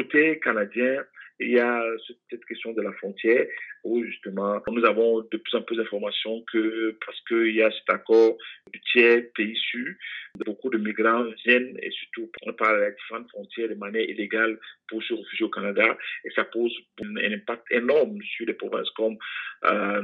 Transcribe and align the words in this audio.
Côté 0.00 0.40
canadien, 0.40 1.04
il 1.40 1.50
y 1.50 1.58
a 1.58 1.82
cette 2.30 2.44
question 2.46 2.72
de 2.72 2.80
la 2.80 2.90
frontière 2.92 3.46
où 3.84 4.02
justement 4.02 4.62
nous 4.68 4.84
avons 4.86 5.20
de 5.20 5.36
plus 5.36 5.54
en 5.54 5.60
plus 5.60 5.76
d'informations 5.76 6.42
que 6.50 6.96
parce 7.04 7.20
qu'il 7.28 7.54
y 7.54 7.62
a 7.62 7.70
cet 7.70 7.90
accord 7.90 8.38
du 8.72 8.80
tiers 8.92 9.24
pays 9.34 9.52
issus, 9.52 9.98
beaucoup 10.46 10.70
de 10.70 10.78
migrants 10.78 11.24
viennent 11.44 11.76
et 11.82 11.90
surtout 11.90 12.30
par 12.56 12.74
les 12.76 12.92
différentes 12.92 13.28
frontières 13.28 13.68
de 13.68 13.74
manière 13.74 14.08
illégale 14.08 14.58
pour 14.88 15.02
se 15.02 15.12
réfugier 15.12 15.44
au 15.44 15.50
Canada 15.50 15.98
et 16.24 16.30
ça 16.30 16.44
pose 16.44 16.74
un 17.02 17.32
impact 17.32 17.64
énorme 17.70 18.18
sur 18.22 18.46
des 18.46 18.54
provinces 18.54 18.90
comme 18.90 19.18
euh, 19.64 20.02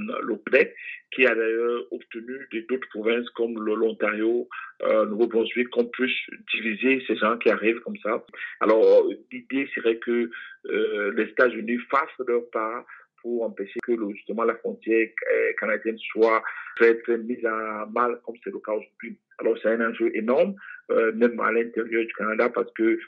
qui 1.11 1.27
a 1.27 1.35
d'ailleurs 1.35 1.85
obtenu 1.91 2.35
d'autres 2.69 2.89
provinces 2.91 3.29
comme 3.31 3.59
l'Ontario, 3.65 4.49
euh, 4.83 5.07
Nouveau-Brunswick 5.07 5.69
qu'on 5.71 5.87
puisse 5.87 6.17
diviser 6.55 7.03
ces 7.07 7.17
gens 7.17 7.37
qui 7.39 7.51
arrivent 7.51 7.81
comme 7.81 7.97
ça. 7.99 8.25
Alors 8.61 9.07
l'idée 9.33 9.69
serait 9.75 9.97
que 9.97 10.31
euh, 10.71 11.13
les 11.15 11.25
États-Unis 11.25 11.79
fassent 11.91 12.27
leur 12.27 12.49
part 12.51 12.85
pour 13.23 13.45
empêcher 13.45 13.79
que 13.83 13.93
justement 14.15 14.45
la 14.45 14.55
frontière 14.57 15.09
euh, 15.33 15.53
canadienne 15.59 15.99
soit 16.13 16.43
faite, 16.79 17.09
mise 17.09 17.45
à 17.45 17.87
mal 17.93 18.21
comme 18.25 18.37
c'est 18.45 18.53
le 18.53 18.59
cas 18.61 18.73
aujourd'hui. 18.73 19.19
Alors 19.39 19.57
c'est 19.63 19.71
un 19.71 19.91
enjeu 19.91 20.11
énorme, 20.15 20.55
euh, 20.91 21.13
même 21.13 21.39
à 21.41 21.53
l'intérieur 21.53 22.05
du 22.05 22.13
Canada, 22.13 22.49
parce 22.51 22.71
que 22.75 22.99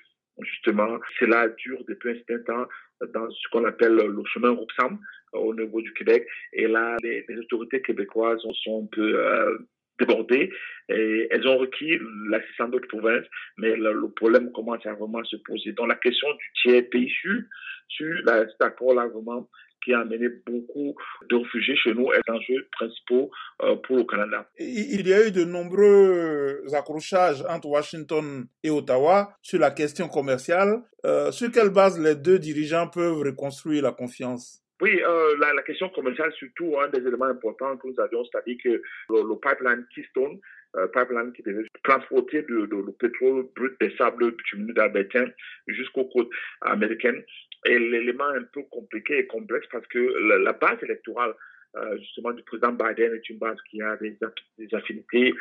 justement 0.40 0.98
cela 1.18 1.48
dure 1.48 1.84
depuis 1.86 2.10
un 2.10 2.16
certain 2.26 2.38
temps 2.52 2.68
dans 3.12 3.30
ce 3.30 3.48
qu'on 3.50 3.64
appelle 3.64 3.94
le 3.94 4.22
chemin 4.32 4.50
Roxham 4.50 4.98
au 5.32 5.54
niveau 5.54 5.80
du 5.82 5.92
Québec. 5.92 6.26
Et 6.52 6.66
là, 6.66 6.96
les, 7.02 7.24
autorités 7.38 7.82
québécoises 7.82 8.40
sont 8.64 8.84
un 8.84 8.88
peu 8.90 9.58
débordées 9.98 10.50
et 10.88 11.28
elles 11.30 11.46
ont 11.46 11.58
requis 11.58 11.98
l'assistance 12.30 12.70
d'autres 12.70 12.88
provinces, 12.88 13.26
mais 13.58 13.76
le, 13.76 14.08
problème 14.16 14.52
commence 14.52 14.84
à 14.86 14.94
vraiment 14.94 15.22
se 15.24 15.36
poser. 15.36 15.72
Donc 15.72 15.88
la 15.88 15.96
question 15.96 16.28
du 16.30 16.62
tiers 16.62 16.88
pays 16.90 17.10
sur, 17.10 17.40
sur 17.88 18.16
cet 18.26 18.60
accord-là 18.60 19.06
vraiment 19.06 19.48
qui 19.84 19.92
a 19.92 20.00
amené 20.00 20.28
beaucoup 20.46 20.94
de 21.30 21.36
réfugiés 21.36 21.76
chez 21.76 21.94
nous 21.94 22.12
est 22.12 22.30
enjeu 22.30 22.68
principaux 22.72 23.30
euh, 23.62 23.76
pour 23.76 23.96
le 23.96 24.04
Canada. 24.04 24.48
Il 24.58 25.06
y 25.06 25.12
a 25.12 25.26
eu 25.26 25.30
de 25.30 25.44
nombreux 25.44 26.62
accrochages 26.74 27.44
entre 27.48 27.68
Washington 27.68 28.46
et 28.62 28.70
Ottawa 28.70 29.36
sur 29.42 29.60
la 29.60 29.70
question 29.70 30.08
commerciale. 30.08 30.82
Euh, 31.06 31.30
sur 31.30 31.50
quelle 31.52 31.70
base 31.70 31.98
les 32.00 32.16
deux 32.16 32.38
dirigeants 32.38 32.88
peuvent 32.88 33.20
reconstruire 33.20 33.82
la 33.82 33.92
confiance? 33.92 34.62
Oui, 34.80 35.00
euh, 35.02 35.36
la, 35.40 35.54
la, 35.54 35.62
question 35.62 35.88
commerciale, 35.88 36.32
surtout, 36.34 36.78
un 36.78 36.88
des 36.88 37.06
éléments 37.06 37.24
importants 37.26 37.76
que 37.76 37.88
nous 37.88 38.00
avions, 38.00 38.24
c'est-à-dire 38.24 38.56
que 38.62 38.82
le, 39.10 39.34
pipeline 39.40 39.84
Keystone, 39.94 40.38
euh, 40.76 40.86
pipeline 40.88 41.32
qui 41.32 41.42
devait 41.42 41.66
transporter 41.82 42.44
le, 42.48 42.68
pétrole 42.92 43.46
brut 43.56 43.74
des 43.80 43.94
sables 43.96 44.30
bitumineux 44.32 44.74
d'Albertin 44.74 45.26
jusqu'aux 45.66 46.04
côtes 46.04 46.30
américaines, 46.60 47.22
est 47.64 47.78
l'élément 47.78 48.28
un 48.28 48.44
peu 48.44 48.62
compliqué 48.70 49.18
et 49.18 49.26
complexe 49.26 49.66
parce 49.72 49.86
que 49.88 49.98
la 49.98 50.52
base 50.52 50.80
électorale 50.82 51.34
justement 52.00 52.32
du 52.32 52.42
président 52.42 52.72
Biden 52.72 53.14
est 53.14 53.28
une 53.28 53.38
base 53.38 53.58
qui 53.70 53.80
a 53.82 53.96
des, 53.96 54.16
des 54.58 54.74
affinités 54.74 55.34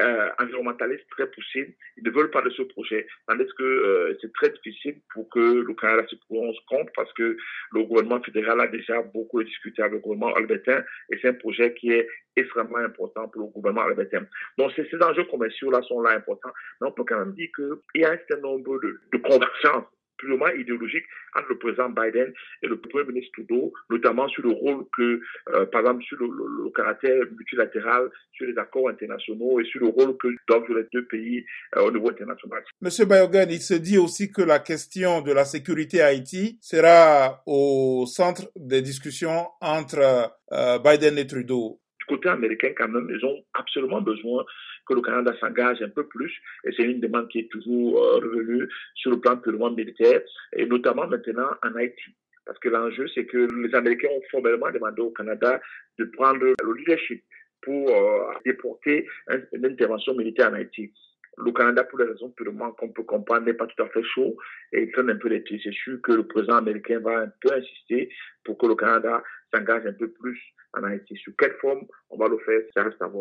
euh, 0.00 0.28
environnementalistes 0.38 1.06
très 1.10 1.30
poussées. 1.30 1.76
Ils 1.96 2.04
ne 2.04 2.10
veulent 2.10 2.30
pas 2.30 2.42
de 2.42 2.50
ce 2.50 2.62
projet. 2.62 3.06
Tandis 3.26 3.46
que 3.58 3.62
euh, 3.62 4.18
c'est 4.20 4.32
très 4.32 4.50
difficile 4.50 5.00
pour 5.12 5.28
que 5.30 5.40
le 5.40 5.74
Canada 5.74 6.06
se 6.08 6.16
prononce 6.16 6.58
contre 6.68 6.92
parce 6.94 7.12
que 7.14 7.36
le 7.72 7.82
gouvernement 7.84 8.22
fédéral 8.22 8.60
a 8.60 8.68
déjà 8.68 9.02
beaucoup 9.02 9.42
discuté 9.42 9.82
avec 9.82 9.94
le 9.94 9.98
gouvernement 10.00 10.34
albertain 10.34 10.82
et 11.10 11.18
c'est 11.20 11.28
un 11.28 11.34
projet 11.34 11.74
qui 11.74 11.92
est 11.92 12.08
extrêmement 12.36 12.78
important 12.78 13.28
pour 13.28 13.42
le 13.42 13.48
gouvernement 13.48 13.86
albertain. 13.86 14.26
Donc 14.58 14.72
ces, 14.74 14.88
ces 14.88 15.02
enjeux 15.02 15.24
commerciaux-là 15.24 15.82
sont 15.82 16.00
là 16.00 16.10
importants. 16.10 16.52
Mais 16.80 16.88
on 16.88 16.92
peut 16.92 17.04
quand 17.04 17.18
même 17.18 17.34
dire 17.34 17.48
qu'il 17.54 18.02
y 18.02 18.04
a 18.04 18.12
un 18.12 18.18
certain 18.28 18.40
nombre 18.40 18.80
de, 18.80 19.00
de 19.12 19.18
convergences 19.18 19.84
purement 20.22 20.48
idéologique 20.48 21.04
entre 21.36 21.48
le 21.50 21.58
président 21.58 21.88
Biden 21.88 22.32
et 22.62 22.66
le 22.66 22.78
Premier 22.78 23.04
ministre 23.06 23.32
Trudeau, 23.34 23.72
notamment 23.90 24.28
sur 24.28 24.42
le 24.42 24.50
rôle 24.50 24.84
que, 24.96 25.20
euh, 25.50 25.66
par 25.66 25.80
exemple, 25.80 26.04
sur 26.04 26.18
le, 26.18 26.70
caractère 26.74 27.24
multilatéral, 27.36 28.08
sur 28.32 28.46
les 28.46 28.56
accords 28.58 28.88
internationaux 28.88 29.60
et 29.60 29.64
sur 29.64 29.80
le 29.80 29.88
rôle 29.88 30.16
que 30.16 30.28
doivent 30.48 30.64
les 30.68 30.86
deux 30.92 31.04
pays 31.06 31.44
euh, 31.76 31.82
au 31.82 31.90
niveau 31.90 32.10
international. 32.10 32.62
Monsieur 32.80 33.04
Bayogan, 33.04 33.50
il 33.50 33.60
se 33.60 33.74
dit 33.74 33.98
aussi 33.98 34.30
que 34.30 34.42
la 34.42 34.58
question 34.58 35.20
de 35.20 35.32
la 35.32 35.44
sécurité 35.44 36.00
à 36.00 36.06
Haïti 36.06 36.58
sera 36.60 37.42
au 37.46 38.04
centre 38.06 38.50
des 38.56 38.82
discussions 38.82 39.46
entre 39.60 40.30
euh, 40.52 40.78
Biden 40.78 41.18
et 41.18 41.26
Trudeau 41.26 41.81
côté 42.12 42.28
américain, 42.28 42.72
quand 42.76 42.88
même, 42.88 43.08
ils 43.10 43.24
ont 43.24 43.42
absolument 43.54 44.00
besoin 44.00 44.44
que 44.86 44.94
le 44.94 45.00
Canada 45.00 45.32
s'engage 45.40 45.80
un 45.82 45.88
peu 45.88 46.06
plus. 46.06 46.32
Et 46.64 46.70
c'est 46.76 46.84
une 46.84 47.00
demande 47.00 47.28
qui 47.28 47.38
est 47.40 47.50
toujours 47.50 48.02
euh, 48.02 48.16
revenue 48.16 48.68
sur 48.94 49.10
le 49.10 49.20
plan 49.20 49.36
purement 49.36 49.70
militaire, 49.70 50.20
et 50.56 50.66
notamment 50.66 51.06
maintenant 51.06 51.50
en 51.62 51.74
Haïti. 51.76 52.10
Parce 52.44 52.58
que 52.58 52.68
l'enjeu, 52.68 53.06
c'est 53.14 53.24
que 53.24 53.48
les 53.64 53.74
Américains 53.74 54.08
ont 54.10 54.22
formellement 54.30 54.70
demandé 54.70 55.00
au 55.00 55.10
Canada 55.10 55.60
de 55.98 56.04
prendre 56.04 56.40
le 56.40 56.74
leadership 56.78 57.22
pour 57.62 57.88
euh, 57.88 58.34
déporter 58.44 59.06
une 59.52 59.64
intervention 59.64 60.14
militaire 60.14 60.50
en 60.50 60.54
Haïti. 60.54 60.92
Le 61.38 61.50
Canada, 61.52 61.84
pour 61.84 61.98
les 61.98 62.06
raisons 62.06 62.30
purement 62.30 62.72
qu'on 62.72 62.90
peut 62.90 63.04
comprendre, 63.04 63.46
n'est 63.46 63.54
pas 63.54 63.66
tout 63.66 63.82
à 63.82 63.88
fait 63.88 64.02
chaud 64.02 64.36
et 64.72 64.82
il 64.82 64.92
traîne 64.92 65.10
un 65.10 65.16
peu 65.16 65.28
les 65.28 65.40
pieds. 65.40 65.60
C'est 65.62 65.72
sûr 65.72 66.00
que 66.02 66.12
le 66.12 66.26
président 66.26 66.56
américain 66.56 67.00
va 67.00 67.20
un 67.20 67.32
peu 67.40 67.52
insister 67.54 68.10
pour 68.44 68.58
que 68.58 68.66
le 68.66 68.74
Canada 68.74 69.22
s'engage 69.52 69.86
un 69.86 69.92
peu 69.92 70.08
plus 70.10 70.38
en 70.74 70.84
Haïti. 70.84 71.16
Sous 71.16 71.34
quelle 71.36 71.54
forme 71.60 71.86
on 72.10 72.18
va 72.18 72.28
le 72.28 72.38
faire, 72.38 72.60
ça 72.74 72.82
reste 72.82 73.00
à 73.00 73.06
voir. 73.06 73.20